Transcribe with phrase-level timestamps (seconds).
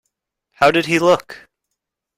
[0.53, 1.47] How did he look?